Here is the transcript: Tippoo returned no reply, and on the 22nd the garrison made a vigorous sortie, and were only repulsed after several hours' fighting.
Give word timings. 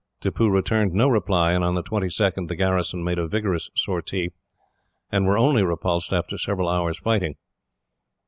Tippoo 0.19 0.49
returned 0.49 0.93
no 0.93 1.07
reply, 1.07 1.53
and 1.53 1.63
on 1.63 1.75
the 1.75 1.83
22nd 1.83 2.47
the 2.47 2.55
garrison 2.55 3.03
made 3.03 3.19
a 3.19 3.27
vigorous 3.27 3.69
sortie, 3.75 4.31
and 5.11 5.27
were 5.27 5.37
only 5.37 5.61
repulsed 5.61 6.11
after 6.11 6.39
several 6.39 6.69
hours' 6.69 6.97
fighting. 6.97 7.35